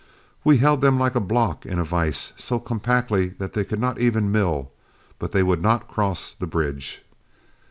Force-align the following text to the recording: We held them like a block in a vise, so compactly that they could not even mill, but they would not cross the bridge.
We 0.43 0.57
held 0.57 0.81
them 0.81 0.97
like 0.97 1.13
a 1.13 1.19
block 1.19 1.63
in 1.63 1.77
a 1.77 1.83
vise, 1.83 2.33
so 2.35 2.57
compactly 2.57 3.27
that 3.37 3.53
they 3.53 3.63
could 3.63 3.79
not 3.79 3.99
even 3.99 4.31
mill, 4.31 4.71
but 5.19 5.31
they 5.31 5.43
would 5.43 5.61
not 5.61 5.87
cross 5.87 6.33
the 6.33 6.47
bridge. 6.47 7.03